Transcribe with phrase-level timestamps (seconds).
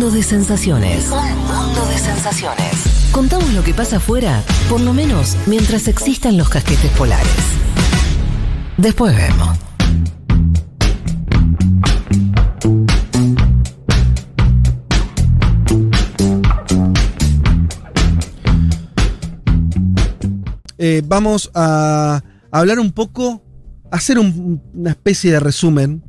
[0.00, 1.10] mundo de sensaciones.
[1.10, 2.72] Un mundo de sensaciones.
[3.12, 7.28] Contamos lo que pasa afuera, por lo menos mientras existan los casquetes polares.
[8.78, 9.58] Después vemos.
[20.78, 23.42] Eh, vamos a hablar un poco,
[23.90, 26.02] hacer un- una especie de resumen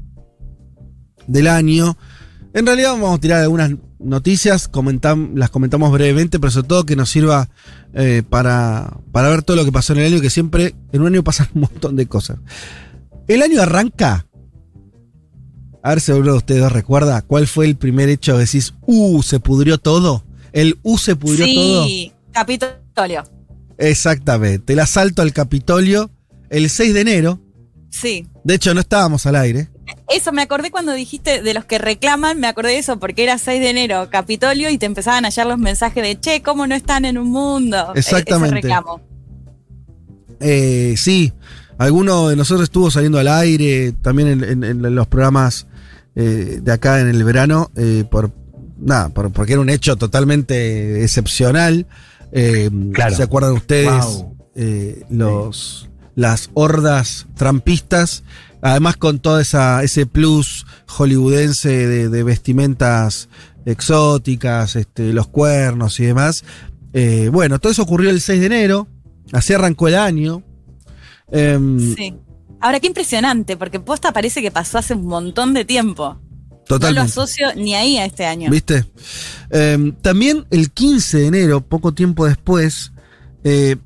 [1.28, 1.98] del año.
[2.54, 6.96] En realidad vamos a tirar algunas noticias, comentam- las comentamos brevemente, pero sobre todo que
[6.96, 7.50] nos sirva
[7.94, 11.08] eh, para, para ver todo lo que pasó en el año, que siempre en un
[11.08, 12.40] año pasan un montón de cosas.
[13.28, 14.26] El año arranca.
[15.84, 19.24] A ver si alguno de ustedes recuerda cuál fue el primer hecho que decís, uh,
[19.24, 20.24] se pudrió todo.
[20.52, 21.86] El uh, se pudrió todo.
[21.86, 23.24] Sí, Capitolio.
[23.78, 24.74] Exactamente.
[24.74, 26.12] El asalto al Capitolio
[26.50, 27.42] el 6 de enero.
[27.90, 28.28] Sí.
[28.44, 29.70] De hecho, no estábamos al aire.
[30.14, 33.38] Eso, me acordé cuando dijiste de los que reclaman, me acordé de eso, porque era
[33.38, 36.76] 6 de enero, Capitolio, y te empezaban a hallar los mensajes de, che, ¿cómo no
[36.76, 37.94] están en un mundo?
[37.96, 38.60] E- Exactamente.
[38.60, 39.02] Ese reclamo.
[40.40, 41.34] Eh, sí,
[41.78, 45.68] alguno de nosotros estuvo saliendo al aire, también en, en- en los programas
[46.16, 48.32] eh, de acá en el verano, eh, por
[48.78, 51.86] nada, por- porque era un hecho totalmente excepcional.
[52.32, 53.16] Eh, Claro.
[53.16, 54.04] ¿Se acuerdan ustedes?
[54.04, 54.36] Wow.
[54.56, 58.24] eh, los, las hordas trampistas,
[58.62, 63.30] además con todo esa, ese plus hollywoodense de, de vestimentas
[63.66, 66.44] exóticas, este, los cuernos y demás.
[66.94, 68.88] Eh, bueno, todo eso ocurrió el 6 de enero,
[69.32, 70.44] así arrancó el año.
[71.32, 72.14] Em, Sí.
[72.60, 76.20] Ahora, qué impresionante, porque posta parece que pasó hace un montón de tiempo.
[76.70, 78.50] No lo asocio ni ahí a este año.
[78.50, 78.86] ¿Viste?
[79.50, 82.94] Em, también el 15 de enero, poco tiempo después,
[83.44, 83.78] eh,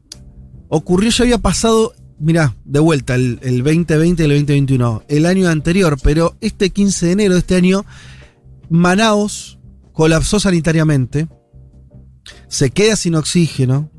[0.67, 5.49] ocurrió, ya había pasado, mirá, de vuelta, el, el 2020 y el 2021, el año
[5.49, 7.85] anterior, pero este 15 de enero de este año,
[8.69, 9.59] Manaos
[9.93, 11.27] colapsó sanitariamente,
[12.47, 13.89] se queda sin oxígeno.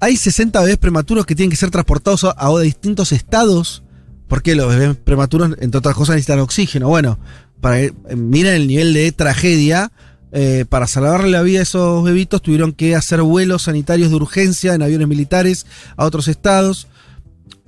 [0.00, 3.82] Hay 60 bebés prematuros que tienen que ser transportados a, a distintos estados.
[4.28, 6.88] porque los bebés prematuros, entre otras cosas, necesitan oxígeno?
[6.88, 7.18] Bueno,
[7.60, 9.92] para, eh, miren el nivel de tragedia.
[10.36, 14.74] eh, para salvarle la vida a esos bebitos tuvieron que hacer vuelos sanitarios de urgencia
[14.74, 15.64] en aviones militares
[15.96, 16.88] a otros estados.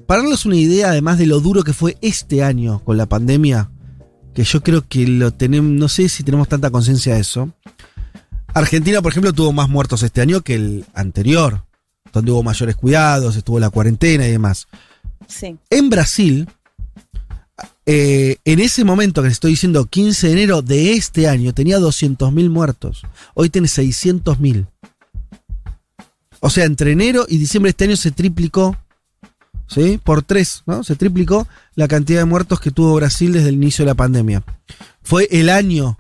[0.07, 3.71] Para darles una idea, además de lo duro que fue este año con la pandemia,
[4.35, 7.53] que yo creo que lo tenemos, no sé si tenemos tanta conciencia de eso.
[8.55, 11.65] Argentina, por ejemplo, tuvo más muertos este año que el anterior,
[12.13, 14.69] donde hubo mayores cuidados, estuvo la cuarentena y demás.
[15.27, 15.57] Sí.
[15.71, 16.49] En Brasil,
[17.85, 21.79] eh, en ese momento que les estoy diciendo, 15 de enero de este año, tenía
[21.79, 23.03] 200.000 muertos.
[23.35, 24.67] Hoy tiene 600.000.
[26.41, 28.77] O sea, entre enero y diciembre de este año se triplicó,
[29.67, 29.99] ¿sí?
[30.03, 30.83] Por tres, ¿no?
[30.85, 34.43] Se triplicó la cantidad de muertos que tuvo Brasil desde el inicio de la pandemia.
[35.03, 35.99] Fue el año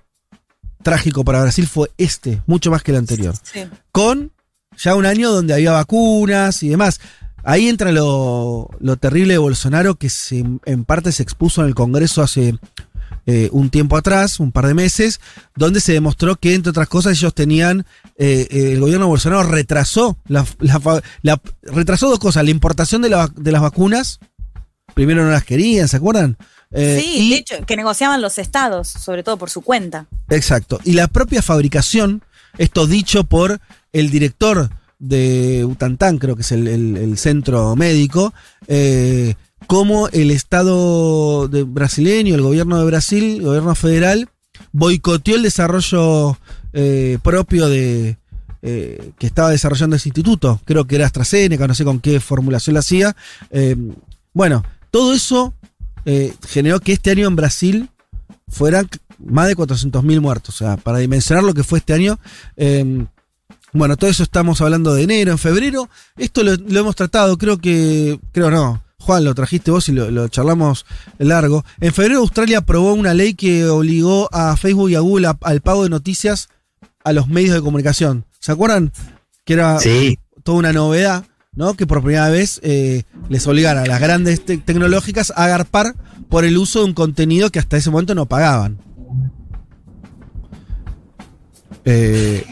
[0.82, 3.65] trágico para Brasil, fue este, mucho más que el anterior Sí.
[3.93, 4.31] con
[4.78, 7.00] ya un año donde había vacunas y demás.
[7.43, 11.75] Ahí entra lo, lo terrible de Bolsonaro, que se- en parte se expuso en el
[11.75, 12.59] Congreso hace
[13.26, 15.20] eh, un tiempo atrás, un par de meses,
[15.56, 17.84] donde se demostró que, entre otras cosas, ellos tenían,
[18.16, 22.50] eh, eh, el gobierno de Bolsonaro retrasó, la, la fa- la- retrasó dos cosas, la
[22.50, 24.20] importación de, la- de las vacunas,
[24.94, 26.36] primero no las querían, ¿se acuerdan?
[26.70, 30.06] Eh, sí, y- de hecho, que negociaban los estados, sobre todo por su cuenta.
[30.31, 30.81] Exacto.
[30.84, 32.22] Y la propia fabricación,
[32.59, 33.60] esto dicho por
[33.92, 38.32] el director de Utantán, creo que es el, el- el centro médico,
[38.66, 39.34] eh,
[39.66, 44.28] como el Estado brasileño, el gobierno de Brasil, el gobierno federal,
[44.72, 46.38] boicoteó el desarrollo
[46.72, 48.19] eh, propio de
[48.62, 50.60] eh, que estaba desarrollando ese instituto.
[50.65, 53.16] Creo que era AstraZeneca, no sé con qué formulación la hacía.
[53.50, 53.77] Eh,
[54.32, 55.54] bueno, todo eso
[56.47, 57.91] generó que este año en Brasil
[58.47, 58.88] fueran
[59.19, 60.54] más de 400.000 muertos.
[60.54, 62.19] O sea, para dimensionar lo que fue este año.
[63.72, 65.88] bueno, todo eso estamos hablando de enero, en febrero.
[66.16, 68.21] Esto lo, lo hemos tratado, creo que.
[68.33, 68.85] Creo no.
[69.06, 70.84] Juan, lo trajiste vos y lo, lo charlamos
[71.18, 71.64] largo.
[71.80, 75.60] En febrero Australia aprobó una ley que obligó a Facebook y a Google a- al
[75.60, 76.48] pago de noticias
[77.04, 78.24] a los medios de comunicación.
[78.41, 78.91] ¿Se acuerdan?
[79.44, 81.24] Que era Sí, toda una novedad,
[81.54, 81.74] ¿no?
[81.74, 85.94] Que por primera vez eh, les obligan a las grandes te- tecnológicas a agarpar
[86.28, 88.78] por el uso de un contenido que hasta ese momento no pagaban.
[91.84, 92.44] Eh,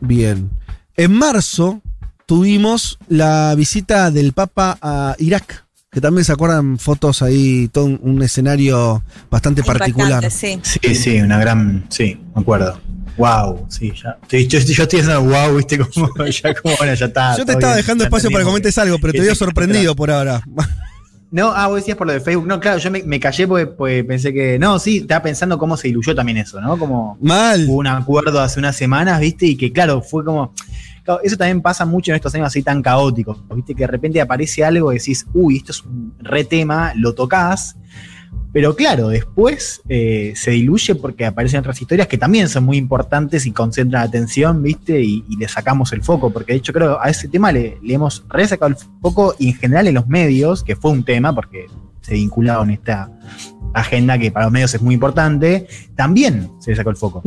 [0.00, 0.50] bien.
[0.96, 1.80] En marzo
[2.26, 8.00] tuvimos la visita del Papa a Irak, que también se acuerdan fotos ahí, todo un,
[8.02, 10.30] un escenario bastante particular.
[10.30, 10.58] Sí.
[10.62, 11.84] sí, sí, una gran.
[11.88, 12.80] Sí, me acuerdo.
[13.18, 14.16] Wow, sí, ya.
[14.22, 17.36] Estoy- Yo, yo estoy haciendo wow, viste, como ya como bueno, ya está.
[17.36, 20.10] Yo te estaba bien, dejando espacio para que comentes algo, pero te veo sorprendido por
[20.10, 20.42] ahora.
[21.30, 22.46] No, ah, vos decías por lo de Facebook.
[22.46, 24.58] No, claro, yo me, me callé porque, porque pensé que.
[24.58, 26.78] No, sí, estaba pensando cómo se diluyó también eso, ¿no?
[26.78, 27.66] Como Mal.
[27.68, 29.46] hubo un acuerdo hace unas semanas, ¿viste?
[29.46, 30.54] Y que, claro, fue como.
[31.22, 33.74] Eso también pasa mucho en estos años así tan caóticos, ¿viste?
[33.74, 37.76] Que de repente aparece algo y decís, uy, esto es un re tema, lo tocas.
[38.52, 43.46] Pero claro, después eh, se diluye porque aparecen otras historias que también son muy importantes
[43.46, 45.00] y concentran atención, ¿viste?
[45.00, 48.24] Y, le sacamos el foco, porque de hecho creo a ese tema le, le hemos
[48.28, 51.66] resacado el foco y en general en los medios, que fue un tema, porque
[52.02, 53.10] se vinculaba con esta
[53.74, 55.66] agenda que para los medios es muy importante,
[55.96, 57.22] también se le sacó el foco.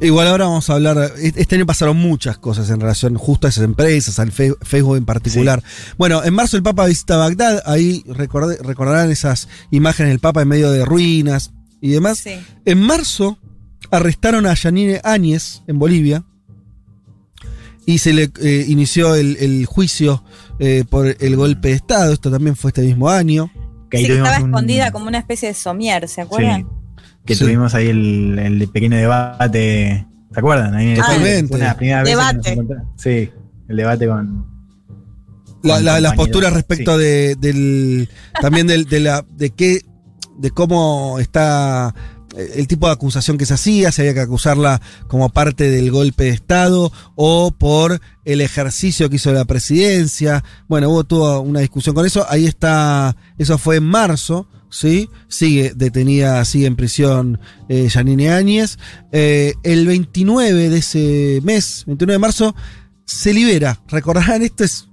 [0.00, 1.12] Igual ahora vamos a hablar.
[1.20, 5.62] Este año pasaron muchas cosas en relación justo a esas empresas, al Facebook en particular.
[5.98, 10.48] Bueno, en marzo el Papa visita Bagdad, ahí recordé- recordarán esas imágenes del Papa en
[10.48, 12.18] medio de ruinas y demás.
[12.18, 12.34] Sí.
[12.64, 13.38] En marzo
[13.90, 16.24] arrestaron a Yanine Áñez en Bolivia
[17.86, 20.22] y se le eh, inició el, el juicio
[20.58, 22.12] eh, por el golpe de Estado.
[22.12, 23.50] Esto también fue este mismo año.
[23.90, 26.62] Que Sí, que estaba un- escondida como una especie de somier, ¿se acuerdan?
[26.62, 26.66] Sí,
[27.24, 27.44] que Sí.
[27.44, 30.06] tuvimos ahí el, el pequeño debate.
[30.32, 30.74] ¿Se acuerdan?
[30.74, 31.48] Ahí el- Totalmente.
[31.48, 32.52] fue una nos Debate.
[32.52, 32.88] encontramos.
[32.96, 33.30] Sí,
[33.68, 34.46] el debate con.
[35.62, 38.08] La- con la- las posturas respecto de, del
[38.40, 39.80] también del, de la de qué
[40.38, 41.94] de cómo está
[42.36, 45.90] eh, el tipo de acusación que se hacía, si había que acusarla como parte del
[45.92, 50.42] golpe de Estado o por el ejercicio que hizo la presidencia.
[50.66, 52.26] Bueno, hubo toda una discusión con eso.
[52.28, 55.08] Ahí está, eso fue en marzo, ¿sí?
[55.28, 57.38] Sigue detenida, sigue en prisión
[57.68, 58.78] eh, Yanine Áñez.
[59.12, 62.56] Eh, el 29 de ese mes, 29 de marzo,
[63.04, 63.80] se libera.
[63.88, 64.88] Recordarán, esto es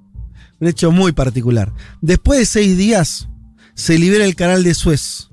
[0.60, 1.74] un hecho muy particular.
[2.02, 3.30] Después de seis días,
[3.74, 5.30] se libera el canal de Suez.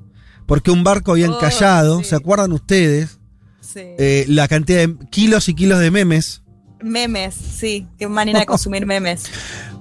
[0.46, 2.04] Porque un barco había Oh, encallado, sí.
[2.10, 3.18] ¿se acuerdan ustedes?
[3.60, 3.80] Sí.
[3.98, 6.42] Eh, la cantidad de kilos y kilos de memes.
[6.80, 7.88] Memes, sí.
[7.98, 9.24] Qué manera de consumir memes.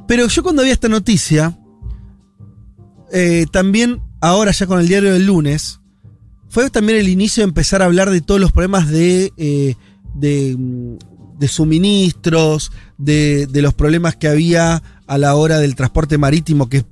[0.07, 1.55] Pero yo cuando vi esta noticia,
[3.13, 5.79] eh, también ahora ya con el diario del lunes,
[6.49, 9.75] fue también el inicio de empezar a hablar de todos los problemas de, eh,
[10.13, 10.97] de, mm,
[11.39, 16.77] de suministros, de, de los problemas que había a la hora del transporte marítimo, que
[16.77, 16.85] es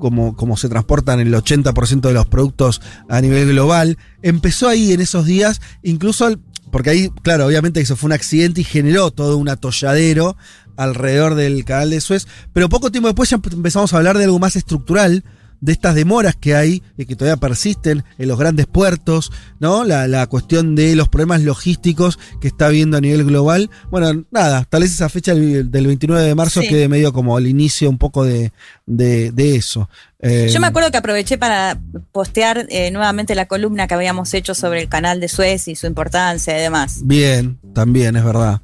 [0.00, 3.98] como, como se transportan el 80% de los productos a nivel global.
[4.22, 6.40] Empezó ahí en esos días, incluso al-
[6.70, 10.36] porque ahí, claro, obviamente eso fue un accidente y generó todo un atolladero
[10.76, 14.38] alrededor del canal de Suez, pero poco tiempo después ya empezamos a hablar de algo
[14.38, 15.22] más estructural,
[15.62, 19.30] de estas demoras que hay y que todavía persisten en los grandes puertos,
[19.60, 19.84] ¿no?
[19.84, 23.70] La, la cuestión de los problemas logísticos que está habiendo a nivel global.
[23.90, 26.68] Bueno, nada, tal vez esa fecha del del 29 de marzo Sí.
[26.68, 28.52] quede medio como el inicio un poco de,
[28.86, 29.88] de, de eso.
[30.18, 31.80] Eh, Yo me acuerdo que aproveché para
[32.10, 35.86] postear eh, nuevamente la columna que habíamos hecho sobre el canal de Suez y su
[35.86, 37.02] importancia y demás.
[37.04, 38.60] Bien, también es verdad.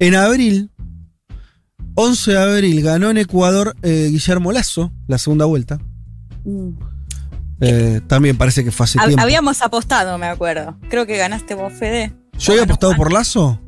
[0.00, 0.70] En abril,
[1.94, 5.78] 11 de abril, ganó en Ecuador eh, Guillermo Lazo, la segunda vuelta.
[6.44, 6.70] Mm.
[7.62, 9.22] Eh, también parece que fue hace Hab- tiempo.
[9.22, 10.76] Habíamos apostado, me acuerdo.
[10.88, 12.12] Creo que ganaste vos, Fede.
[12.38, 13.60] ¿Yo había ¿O ganó apostado por Lazo?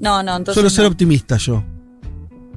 [0.00, 0.54] No, no, entonces.
[0.54, 1.62] Suelo ser optimista yo.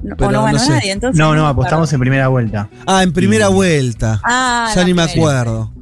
[0.02, 0.70] No, pero o no ganó no sé.
[0.70, 1.18] nadie, entonces.
[1.18, 2.68] No, no, apostamos en primera vuelta.
[2.86, 4.20] Ah, en primera vuelta.
[4.24, 5.72] Ah, ya ni me acuerdo.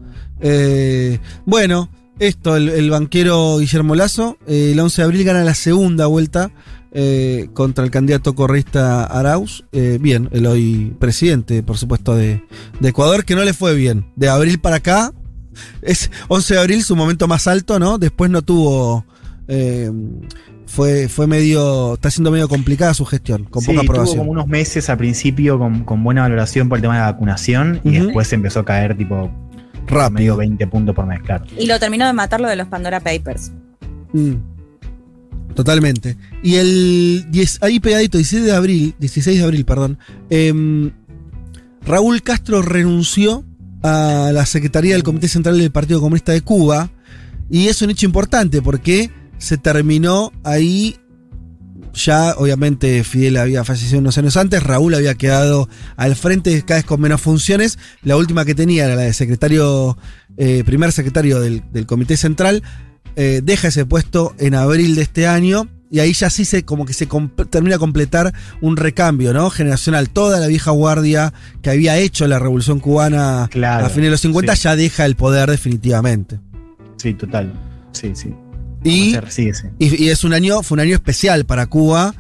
[0.41, 5.55] Eh, bueno, esto, el, el banquero Guillermo Lazo, eh, el 11 de abril gana la
[5.55, 6.51] segunda vuelta
[6.93, 9.65] eh, contra el candidato correísta Arauz.
[9.73, 12.43] Eh, bien, el hoy presidente, por supuesto, de,
[12.81, 14.07] de Ecuador, que no le fue bien.
[14.17, 15.13] De abril para acá,
[15.83, 17.99] es 11 de abril su momento más alto, ¿no?
[17.99, 19.05] Después no tuvo...
[19.49, 19.91] eh,
[20.67, 24.19] fue, fue medio, está siendo medio complicada su gestión, con Sí, poca tuvo aprobación.
[24.21, 27.81] como unos meses al principio con, con buena valoración por el tema de la vacunación
[27.85, 29.31] y después empezó a caer tipo
[29.85, 30.37] medio Rápido.
[30.39, 31.45] 20 puntos por mes, claro.
[31.59, 33.53] Y lo terminó de matar lo de los Pandora Papers.
[34.15, 34.33] Mm.
[35.55, 36.17] Totalmente.
[36.43, 39.99] Y el 10, ahí pegadito, 16 de abril, 16 de abril, perdón,
[40.31, 40.93] em,
[41.85, 43.45] Raúl Castro renunció
[43.83, 46.91] a la Secretaría del Comité Central del Partido Comunista de Cuba.
[47.51, 50.97] Y es un hecho importante porque se terminó ahí.
[51.93, 56.87] Ya, obviamente, Fidel había fallecido unos años antes, Raúl había quedado al frente, cada vez
[56.87, 57.79] con menos funciones.
[58.03, 59.99] La última que tenía era la de secretario,
[60.39, 62.63] eh, primer secretario del, del Comité Central.
[63.17, 66.87] Eh, deja ese puesto en abril de este año y ahí ya sí se como
[66.87, 69.51] que se comp- termina de completar un recambio, ¿no?
[69.51, 70.09] Generacional.
[70.09, 74.21] Toda la vieja guardia que había hecho la revolución cubana Claro, a fines de los
[74.23, 74.63] 50 sí.
[74.63, 76.41] ya deja el poder definitivamente.
[76.97, 77.53] Sí, total.
[77.93, 78.35] Sí, sí.
[78.85, 79.67] Y, sí, sí.
[79.79, 82.15] y, y es un año, fue un año especial para Cuba.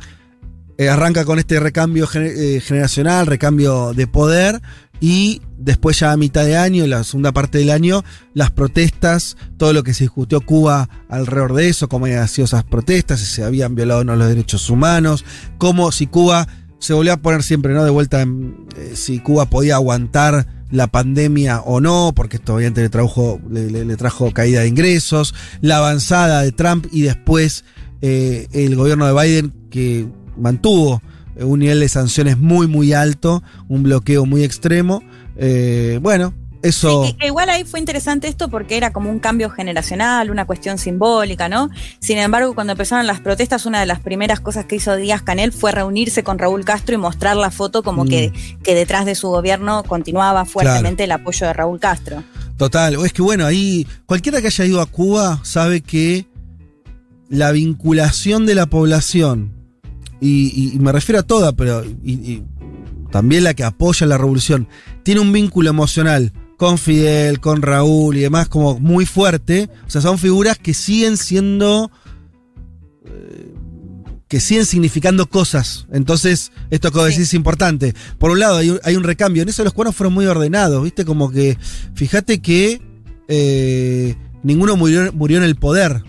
[0.78, 4.60] Eh, arranca con este recambio gener- eh, generacional, recambio de poder.
[5.02, 8.04] Y después ya a mitad de año, la segunda parte del año,
[8.34, 12.62] las protestas, todo lo que se discutió Cuba alrededor de eso, cómo habían sido esas
[12.62, 15.24] protestas, si se habían violado o no los derechos humanos,
[15.58, 16.46] cómo si Cuba
[16.78, 17.82] se volvió a poner siempre, ¿no?
[17.82, 22.88] De vuelta, eh, si Cuba podía aguantar la pandemia o no, porque esto obviamente le
[22.88, 27.64] trajo, le, trajo caída de ingresos, la avanzada de Trump y después
[28.02, 30.06] eh, el gobierno de Biden que
[30.36, 31.02] mantuvo
[31.36, 35.02] un nivel de sanciones muy, muy alto, un bloqueo muy extremo.
[35.36, 37.04] Eh, bueno, eso...
[37.04, 41.48] Sí, igual ahí fue interesante esto porque era como un cambio generacional, una cuestión simbólica,
[41.48, 41.70] ¿no?
[41.98, 45.52] Sin embargo, cuando empezaron las protestas, una de las primeras cosas que hizo Díaz Canel
[45.52, 48.08] fue reunirse con Raúl Castro y mostrar la foto como Mm.
[48.08, 52.22] que, que detrás de su gobierno continuaba fuertemente el apoyo de Raúl Castro.
[52.58, 56.26] Total, o es que bueno, ahí cualquiera que haya ido a Cuba sabe que
[57.28, 59.52] la vinculación de la población,
[60.22, 62.42] y, y- me refiero a toda, pero y- y
[63.10, 64.68] también la que apoya la revolución,
[65.02, 69.68] tiene un vínculo emocional con Fidel, con Raúl y demás como muy fuerte.
[69.86, 71.90] O sea, son figuras que siguen siendo...
[73.04, 73.52] eh,
[74.28, 75.86] que siguen significando cosas.
[75.92, 77.12] Entonces, esto que vos Sí.
[77.14, 77.94] decís es importante.
[78.18, 79.42] Por un lado, hay un, hay un recambio.
[79.42, 81.04] En eso los cuernos fueron muy ordenados, ¿viste?
[81.04, 81.58] Como que,
[81.94, 82.80] fíjate que
[83.28, 86.02] eh, ninguno murió, murió en el poder.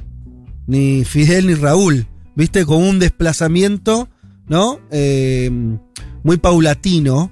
[0.67, 2.07] Ni Fidel ni Raúl.
[2.35, 2.65] ¿Viste?
[2.65, 4.09] Como un desplazamiento,
[4.47, 4.79] ¿no?
[4.91, 5.49] Eh,
[6.23, 7.31] muy paulatino.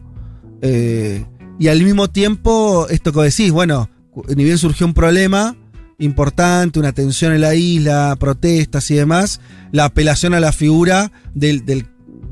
[0.61, 1.25] eh,
[1.59, 3.89] y al mismo tiempo, esto que decís, bueno,
[4.35, 5.55] ni bien surgió un problema
[5.99, 9.39] importante, una tensión en la isla, protestas y demás,
[9.71, 11.85] la apelación a la figura del, del-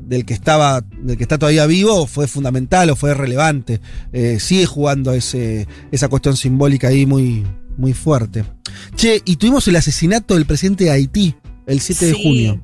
[0.08, 3.80] del que estaba, del que está todavía vivo fue fundamental o fue relevante.
[4.12, 7.46] Eh, sigue jugando ese, esa cuestión simbólica ahí muy,
[7.76, 8.44] muy fuerte.
[8.96, 11.36] Che, y tuvimos el asesinato del presidente de Haití
[11.66, 12.60] el 7 de junio.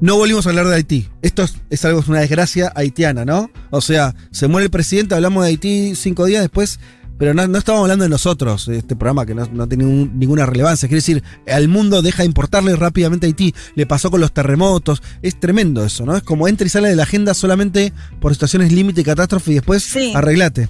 [0.00, 1.08] No volvimos a hablar de Haití.
[1.22, 3.50] Esto es, es algo, es una desgracia haitiana, ¿no?
[3.70, 6.78] O sea, se muere el presidente, hablamos de Haití cinco días después,
[7.18, 10.44] pero no, no estamos hablando de nosotros, de este programa que no, no tiene ninguna
[10.44, 10.86] relevancia.
[10.86, 13.54] Quiere decir, al mundo deja de importarle rápidamente a Haití.
[13.74, 15.02] Le pasó con los terremotos.
[15.22, 16.14] Es tremendo eso, ¿no?
[16.14, 19.54] Es como entra y sale de la agenda solamente por situaciones límite y catástrofe y
[19.54, 20.12] después Sí.
[20.14, 20.68] arreglate.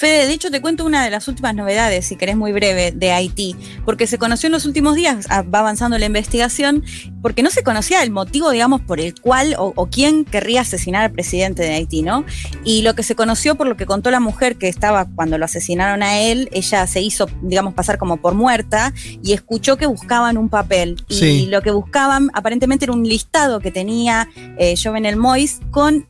[0.00, 3.12] Fede, de hecho te cuento una de las últimas novedades, si querés muy breve, de
[3.12, 3.54] Haití,
[3.84, 6.82] porque se conoció en los últimos días, ah, va avanzando la investigación,
[7.20, 11.02] porque no se conocía el motivo, digamos, por el cual o, o quién querría asesinar
[11.02, 12.24] al presidente de Haití, ¿no?
[12.64, 15.44] Y lo que se conoció por lo que contó la mujer que estaba cuando lo
[15.44, 20.38] asesinaron a él, ella se hizo, digamos, pasar como por muerta y escuchó que buscaban
[20.38, 20.96] un papel.
[21.10, 21.46] Y Sí.
[21.50, 26.06] lo que buscaban aparentemente era un listado que tenía eh, Jovenel Mois con,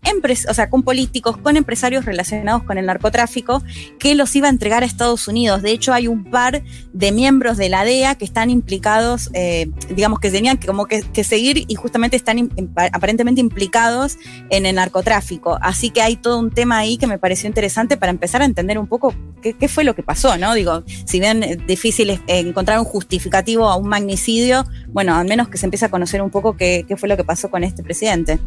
[0.48, 3.64] o sea, con políticos, con empresarios relacionados con el narcotráfico
[3.98, 5.62] que los iba a entregar a Estados Unidos.
[5.62, 10.20] De hecho, hay un par de miembros de la DEA que están implicados, eh, digamos
[10.20, 14.16] que tenían que, como que, que seguir y justamente están impa- aparentemente implicados
[14.50, 15.58] en el narcotráfico.
[15.60, 18.78] Así que hay todo un tema ahí que me pareció interesante para empezar a entender
[18.78, 20.54] un poco qué, fue lo que pasó, ¿no?
[20.54, 25.48] Digo, si bien es difícil es- encontrar un justificativo a un magnicidio, bueno, al menos
[25.48, 28.38] que se empiece a conocer un poco qué fue lo que pasó con este presidente.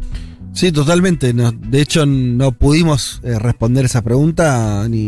[0.54, 1.34] Sí, totalmente.
[1.34, 5.08] No, de hecho, no pudimos eh, responder esa pregunta ni,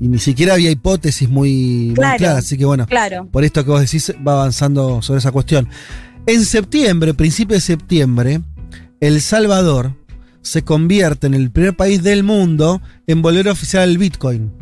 [0.00, 2.18] y ni siquiera había hipótesis muy, muy Claro.
[2.18, 2.38] claras.
[2.44, 3.26] Así que bueno, Claro.
[3.30, 5.68] por esto que vos decís, va avanzando sobre esa cuestión.
[6.26, 8.40] En septiembre, principio de septiembre,
[9.00, 9.94] El Salvador
[10.42, 14.52] se convierte en el primer país del mundo en volver a oficial el Bitcoin.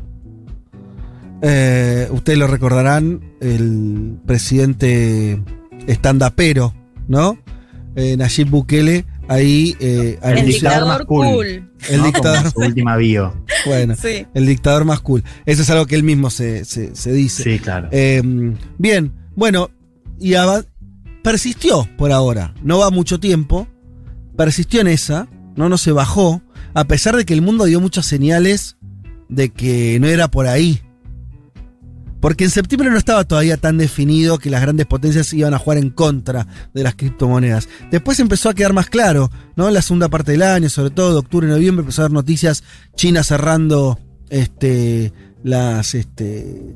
[1.42, 5.40] Eh, ustedes lo recordarán, el presidente
[5.86, 6.74] estandapero,
[7.08, 7.38] ¿no?
[7.94, 11.26] Eh, Nayib Bukele, ahí eh, El dictador más cool.
[11.26, 11.46] cool.
[11.90, 12.04] el ¿no?
[12.06, 13.34] dictador, su última bio.
[13.66, 14.26] bueno, Sí.
[14.34, 15.24] el dictador más cool.
[15.46, 17.42] Eso es algo que él mismo se, se- se dice.
[17.42, 17.88] Sí, claro.
[17.92, 18.22] Eh,
[18.78, 19.70] bien, bueno,
[20.18, 20.34] y
[21.22, 22.54] persistió por ahora.
[22.62, 23.66] No va mucho tiempo.
[24.36, 25.28] Persistió en esa.
[25.56, 26.42] No, no se bajó.
[26.74, 28.76] A pesar de que el mundo dio muchas señales
[29.28, 30.80] de que no era por ahí.
[32.20, 35.78] Porque en septiembre no estaba todavía tan definido que las grandes potencias iban a jugar
[35.78, 37.68] en contra de las criptomonedas.
[37.90, 39.68] Después empezó a quedar más claro, ¿no?
[39.68, 42.64] En la segunda parte del año, sobre todo de octubre noviembre, empezó a haber noticias
[42.96, 43.98] China cerrando
[44.30, 45.12] este,
[45.44, 46.74] las, este,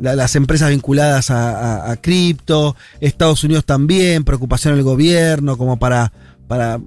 [0.00, 5.78] la- las empresas vinculadas a, a- a cripto, Estados Unidos también, preocupación del gobierno como
[5.78, 6.12] para,
[6.48, 6.78] para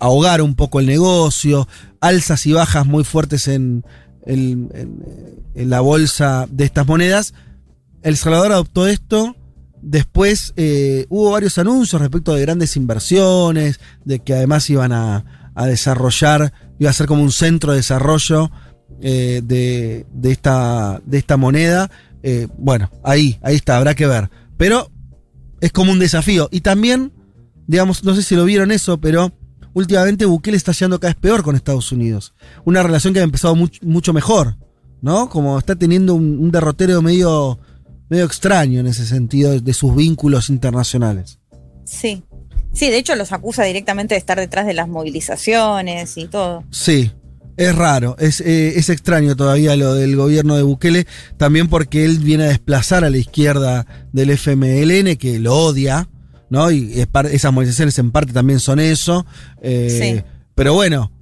[0.00, 1.68] ahogar un poco el negocio,
[2.00, 3.84] alzas y bajas muy fuertes en,
[4.26, 4.70] en-
[5.54, 7.34] en- la bolsa de estas monedas.
[8.02, 9.34] El Salvador adoptó esto.
[9.82, 15.66] Después eh, hubo varios anuncios respecto de grandes inversiones, de que además iban a, a
[15.66, 18.50] desarrollar, iba a ser como un centro de desarrollo
[19.00, 21.90] eh, de, de esta, de esta moneda.
[22.22, 24.30] Eh, bueno, ahí, ahí está, habrá que ver.
[24.56, 24.90] Pero
[25.60, 26.48] es como un desafío.
[26.50, 27.12] Y también,
[27.66, 29.32] digamos, no sé si lo vieron eso, pero
[29.78, 32.34] últimamente Bukele está yendo cada vez peor con Estados Unidos.
[32.64, 34.56] Una relación que ha empezado much- mucho mejor,
[35.00, 35.28] ¿no?
[35.28, 37.58] Como está teniendo un, un derrotero medio,
[38.08, 41.38] medio extraño en ese sentido de, de sus vínculos internacionales.
[41.84, 42.22] Sí.
[42.74, 46.64] Sí, de hecho los acusa directamente de estar detrás de las movilizaciones y todo.
[46.70, 47.12] Sí.
[47.56, 51.08] Es raro, es, eh, es extraño todavía lo del gobierno de Bukele,
[51.38, 56.08] también porque él viene a desplazar a la izquierda del FMLN, que lo odia,
[56.50, 56.70] ¿no?
[56.70, 59.26] Y es par- esas movilizaciones en parte también son eso.
[59.62, 60.22] eh, Sí.
[60.54, 61.12] Pero bueno,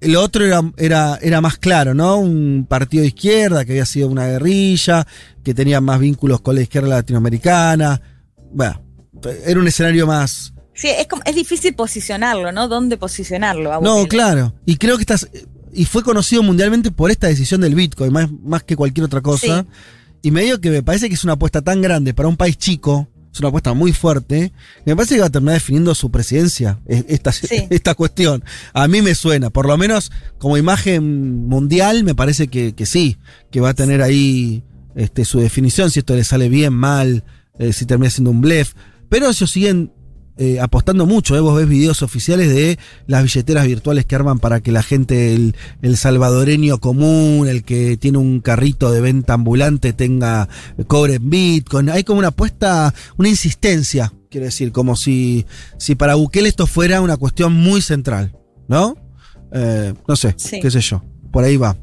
[0.00, 2.18] lo otro era, era, era más claro, ¿no?
[2.18, 5.06] Un partido de izquierda que había sido una guerrilla,
[5.42, 8.00] que tenía más vínculos con la izquierda latinoamericana.
[8.52, 8.80] Bueno,
[9.44, 12.68] era un escenario más, Sí, es, como, es difícil posicionarlo, ¿no?
[12.68, 13.72] ¿Dónde posicionarlo?
[13.72, 14.54] a No, claro.
[14.66, 15.26] Y creo que estás.
[15.72, 19.62] Y fue conocido mundialmente por esta decisión del Bitcoin, más, más que cualquier otra cosa.
[19.62, 19.68] Sí.
[20.22, 23.08] Y medio que me parece que es una apuesta tan grande para un país chico,
[23.36, 24.50] es una apuesta muy fuerte,
[24.86, 27.66] me parece que va a terminar definiendo su presidencia, e- esta, Sí.
[27.70, 28.42] esta cuestión.
[28.72, 33.18] A mí me suena, por lo menos como imagen mundial, me parece que, que sí,
[33.50, 34.64] que va a tener ahí
[34.94, 37.24] este, su definición, si esto le sale bien, mal,
[37.58, 38.72] eh, si termina siendo un blef.
[39.10, 39.92] Pero ellos siguen
[40.38, 41.36] eh, apostando mucho.
[41.36, 41.40] ¿eh?
[41.40, 45.56] Vos ves videos oficiales de las billeteras virtuales que arman para que la gente, el,
[45.82, 50.48] el salvadoreño común, el que tiene un carrito de venta ambulante, tenga
[50.86, 51.88] cobre en Bitcoin.
[51.90, 55.46] Hay como una apuesta, una insistencia, quiero decir, como si,
[55.78, 58.36] si para Bukele esto fuera una cuestión muy central,
[58.68, 58.96] ¿no?
[59.52, 60.60] Eh, no sé, Sí.
[60.60, 61.02] qué sé yo.
[61.32, 61.76] Por ahí va.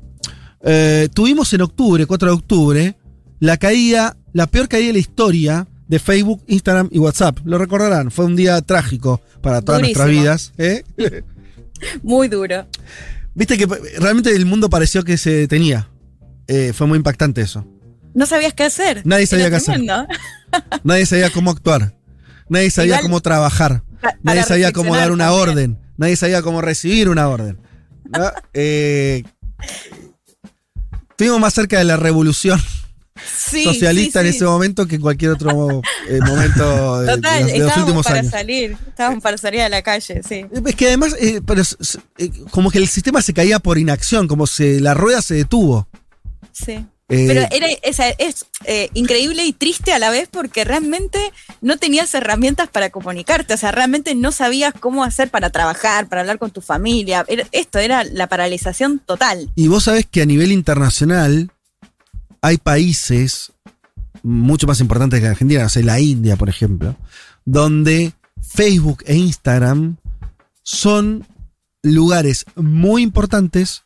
[0.64, 2.98] Eh, tuvimos en octubre, 4 de octubre,
[3.40, 7.38] la caída, la peor caída de la historia de Facebook, Instagram y WhatsApp.
[7.46, 10.52] Lo recordarán, fue un día trágico para todas nuestras vidas.
[10.58, 10.84] ¿eh?
[12.02, 12.66] Muy duro.
[13.36, 13.68] Viste que
[14.00, 15.92] realmente el mundo pareció que se detenía.
[16.48, 17.68] Eh, fue muy impactante eso.
[18.16, 19.04] No sabías qué hacer.
[19.06, 19.82] Nadie sabía qué hacer.
[20.84, 21.96] Nadie sabía cómo actuar.
[22.50, 23.84] Nadie sabía Igual- cómo trabajar.
[24.24, 25.78] Nadie sabía cómo dar una orden.
[25.98, 27.60] Nadie sabía cómo recibir una orden.
[28.06, 28.32] ¿no?
[28.56, 29.24] Eh,
[31.12, 32.60] estuvimos más cerca de la revolución
[33.26, 37.42] Sí, socialista sí, en ese momento que en cualquier otro eh, momento de, de Total,
[37.44, 38.32] los, de los últimos para años.
[38.32, 38.78] salir.
[38.88, 40.46] Estábamos para salir a la calle, sí.
[40.66, 41.62] Es que además, eh, pero
[42.18, 45.88] eh, como que el sistema se caía por inacción, como si la rueda se detuvo.
[46.52, 46.86] Sí.
[47.06, 47.68] Pero era,
[48.18, 51.20] es eh, increíble y triste a la vez porque realmente
[51.62, 56.22] no tenías herramientas para comunicarte, o sea, realmente no sabías cómo hacer para trabajar, para
[56.22, 57.24] hablar con tu familia.
[57.28, 59.52] Era- esto era la paralización total.
[59.54, 61.52] Y vos sabés que a nivel internacional
[62.44, 63.54] hay países
[64.22, 66.98] mucho más importantes que la Argentina, no sé, la India, por ejemplo,
[67.46, 69.96] donde Facebook e Instagram
[70.62, 71.26] son
[71.84, 73.84] lugares muy importantes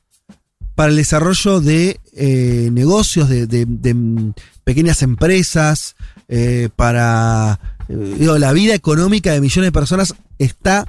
[0.73, 5.95] para el desarrollo de eh, negocios, de, pequeñas empresas,
[6.27, 7.59] eh, para...
[7.89, 10.87] eh, la vida económica de millones de personas está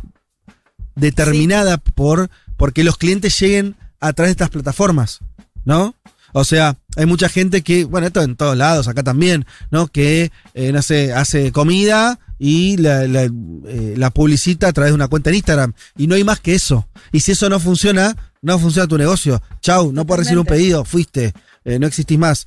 [0.95, 5.21] determinada por porque los clientes lleguen a través de estas plataformas,
[5.67, 5.95] ¿no?
[6.39, 9.89] O sea, hay mucha gente que, bueno, esto en todos lados, acá también, ¿no?
[9.89, 14.95] Que, eh, no sé, hace comida y la, la, eh, la publicita a través de
[14.95, 15.73] una cuenta en Instagram.
[15.97, 16.89] Y no hay más que eso.
[17.11, 19.43] Y si eso no funciona, no funciona tu negocio.
[19.61, 21.33] Chau, no puedes recibir un pedido, fuiste,
[21.65, 22.47] eh, no existís más.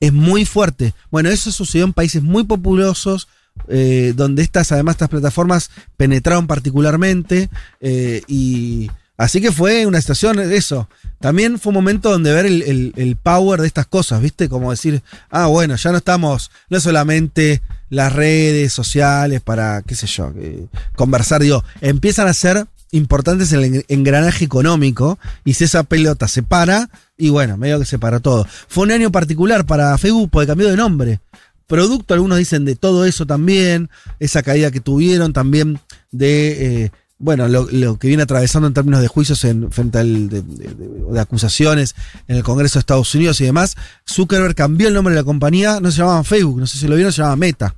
[0.00, 0.92] Es muy fuerte.
[1.10, 3.28] Bueno, eso sucedió en países muy populosos,
[3.68, 7.48] eh, donde estas, además, estas plataformas penetraron particularmente.
[7.80, 10.88] eh, y así que fue una situación de eso.
[11.20, 14.48] También fue un momento donde ver el, power de estas cosas, ¿viste?
[14.48, 20.06] Como decir, ah, bueno, ya no estamos, no solamente las redes sociales para, qué sé
[20.06, 25.64] yo, eh, conversar, digo, empiezan a ser importantes en el en- engranaje económico y si
[25.64, 28.46] esa pelota se para, y bueno, medio que se paró todo.
[28.68, 31.20] Fue un año particular para Facebook porque cambió de nombre.
[31.66, 35.80] Producto, algunos dicen de todo eso también, esa caída que tuvieron también
[36.12, 40.28] de, eh, bueno, lo, lo que viene atravesando en términos de juicios en, frente al,
[40.28, 41.94] de, de- de- de acusaciones
[42.28, 43.76] en el Congreso de Estados Unidos y demás.
[44.08, 46.94] Zuckerberg cambió el nombre de la compañía, no se llamaba Facebook, no sé si lo
[46.94, 47.74] vieron, se llamaba Meta.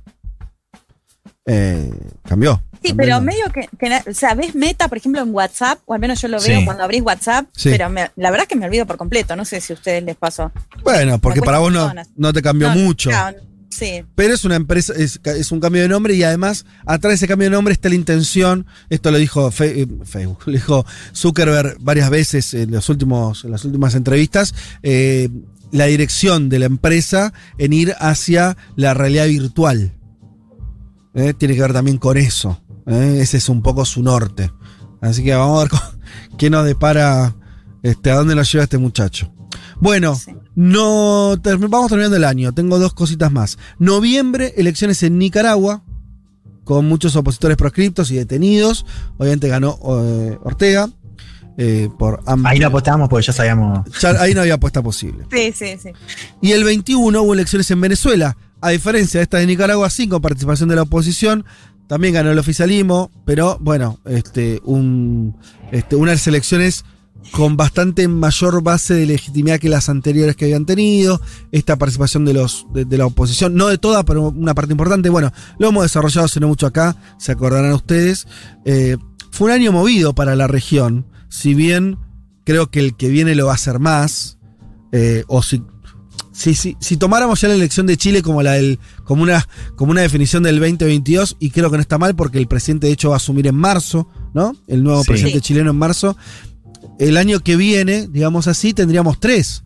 [1.45, 1.91] Eh,
[2.27, 2.61] cambió.
[2.83, 5.93] Sí, cambió pero medio que, que o sea, ves Meta, por ejemplo, en WhatsApp, o
[5.93, 6.65] al menos yo lo veo Sí.
[6.65, 7.69] cuando abrís WhatsApp, Sí.
[7.71, 10.03] pero me- la verdad es que me olvido por completo, no sé si a ustedes
[10.03, 10.51] les pasó.
[10.83, 13.09] Bueno, porque para vos no, no te cambió No, mucho.
[13.09, 13.37] claro,
[14.15, 17.49] Pero es una empresa, es, un cambio de nombre y además atrás de ese cambio
[17.49, 22.53] de nombre está la intención, esto lo dijo eh, Facebook, lo dijo Zuckerberg varias veces
[22.53, 25.29] en, los últimos, en las últimas entrevistas, eh,
[25.71, 29.93] la dirección de la empresa en ir hacia la realidad virtual.
[31.13, 32.61] Eh, Tiene que ver también con eso.
[32.87, 34.51] eh, Ese es un poco su norte.
[35.01, 35.81] Así que vamos a ver
[36.37, 37.35] qué nos depara,
[37.83, 39.33] este, a dónde nos lleva este muchacho.
[39.81, 40.31] Bueno, Sí.
[40.55, 41.35] no
[41.69, 42.53] vamos terminando el año.
[42.53, 43.57] Tengo dos cositas más.
[43.79, 45.83] Noviembre, elecciones en Nicaragua,
[46.63, 48.85] con muchos opositores proscriptos y detenidos.
[49.17, 50.89] Obviamente ganó eh, Ortega.
[51.57, 53.85] eh, por Ahí no apostamos porque ya sabíamos.
[53.99, 55.25] Ya ahí no había apuesta posible.
[55.31, 55.89] sí, sí, sí.
[56.41, 58.37] Y el 21 hubo elecciones en Venezuela.
[58.61, 61.43] A diferencia de esta de Nicaragua, sin con participación de la oposición.
[61.87, 65.35] También ganó el oficialismo, pero bueno, este, un,
[65.71, 66.85] este, unas elecciones
[67.31, 72.33] con bastante mayor base de legitimidad que las anteriores que habían tenido, esta participación de,
[72.33, 75.09] los, de, de la oposición, no de toda, pero una parte importante.
[75.09, 78.27] Bueno, lo hemos desarrollado hace no mucho acá, se acordarán ustedes.
[78.65, 78.97] Eh,
[79.31, 81.97] fue un año movido para la región, si bien
[82.43, 84.37] creo que el que viene lo va a hacer más,
[84.91, 85.63] eh, o si,
[86.33, 89.91] si, si, si tomáramos ya la elección de Chile como, la del, como, una, como
[89.91, 93.09] una definición del 2022, y creo que no está mal porque el presidente de hecho
[93.09, 94.53] va a asumir en marzo, ¿no?
[94.67, 95.07] El nuevo Sí.
[95.11, 96.17] presidente chileno en marzo.
[97.01, 99.63] El año que viene, digamos así, tendríamos tres.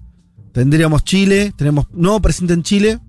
[0.53, 2.99] Tendríamos Chile, tenemos nuevo presidente en Chile,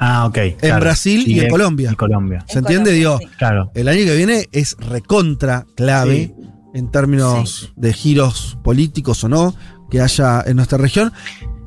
[0.00, 0.38] Ah, ok.
[0.62, 1.90] En Brasil y en Colombia.
[1.92, 2.44] Y Colombia.
[2.48, 2.92] ¿Se entiende?
[2.92, 3.26] Digo, Sí.
[3.36, 3.72] Claro.
[3.74, 6.32] el año que viene es recontra clave
[6.72, 7.72] en términos Sí.
[7.74, 9.56] de giros políticos o no
[9.90, 11.12] que haya en nuestra región.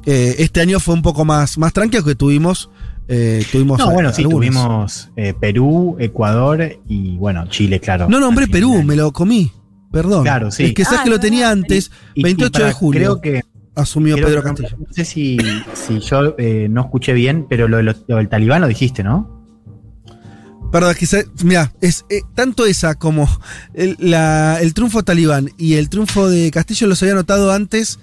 [0.06, 2.70] Eh, este año fue un poco más, más tranquilo que tuvimos.
[3.14, 4.40] eh, tuvimos No, a- bueno, sí, algunos.
[4.40, 8.08] tuvimos eh, Perú, Ecuador y, bueno, Chile, claro.
[8.08, 9.52] No nombré Perú, me lo comí.
[9.92, 10.24] Perdón.
[10.24, 10.66] Claro, sí.
[10.66, 13.42] Es que sabes Ah, que lo tenía antes, Y- y 28 de julio, Creo que.
[13.76, 14.78] asumió creo Pedro que Castillo.
[14.80, 15.38] No sé si,
[15.74, 19.04] si yo eh, no escuché bien, pero lo, de los- lo del talibán lo dijiste,
[19.04, 19.40] ¿no?
[20.72, 23.28] Perdón, es que se- mira, es eh, tanto esa como
[23.74, 28.00] el, la- el triunfo talibán y el triunfo de Castillo los había notado antes,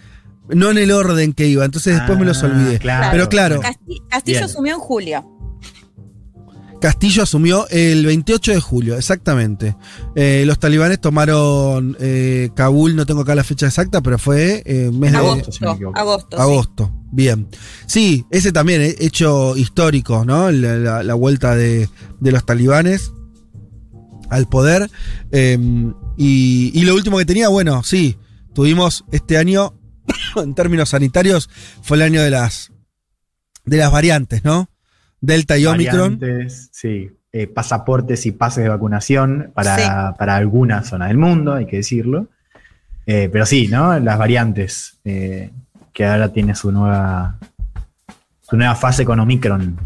[0.50, 2.78] no en el orden que iba, entonces después me los Ah, olvidé.
[2.78, 3.08] claro.
[3.10, 4.44] Pero claro, Casti- Castillo Bien.
[4.44, 5.37] asumió en julio.
[6.80, 9.76] Castillo asumió el 28 de julio, exactamente.
[10.14, 14.90] Eh, los talibanes tomaron eh, Kabul, no tengo acá la fecha exacta, pero fue eh,
[14.92, 15.74] mes de Agosto, me Agosto.
[15.74, 15.98] equivoco.
[15.98, 16.36] Agosto.
[16.36, 16.42] sí.
[16.42, 16.92] agosto.
[17.10, 17.48] Bien.
[17.86, 20.50] Sí, ese también, eh, hecho histórico, ¿no?
[20.50, 21.88] La, la- la vuelta de,
[22.20, 23.12] de los talibanes
[24.30, 24.90] al poder.
[25.32, 25.58] Eh,
[26.16, 28.18] y, y lo último que tenía, bueno, sí,
[28.54, 29.74] tuvimos este año,
[30.36, 31.48] en términos sanitarios,
[31.82, 32.72] fue el año de las,
[33.64, 34.68] de las variantes, ¿no?
[35.20, 36.18] Delta y Omicron.
[36.18, 37.10] Variantes, Sí.
[37.32, 42.28] eh, pasaportes y pases de vacunación para, para alguna zona del mundo, hay que decirlo.
[43.06, 43.98] Eh, pero sí, ¿no?
[44.00, 45.50] Las variantes, eh,
[45.92, 47.38] que ahora tiene su nueva,
[48.42, 49.78] su nueva fase con Omicron.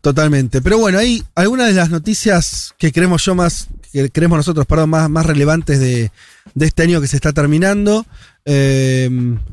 [0.00, 0.60] Totalmente.
[0.60, 4.90] Pero bueno, hay algunas de las noticias que creemos yo más, que creemos nosotros, perdón,
[4.90, 6.10] más, más relevantes de,
[6.54, 8.06] de este año que se está terminando.
[8.44, 9.08] Eh,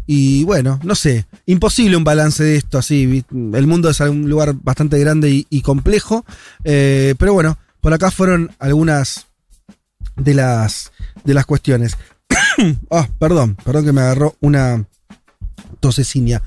[0.08, 3.24] y bueno, no sé, imposible un balance de esto así.
[3.32, 6.26] El mundo es un lugar bastante grande y, complejo.
[6.64, 9.28] Eh, pero bueno, por acá fueron algunas
[10.16, 10.92] de las,
[11.24, 11.98] de las cuestiones.
[12.92, 14.86] Ah, perdón, perdón que me agarró una
[15.80, 16.44] tosecinia.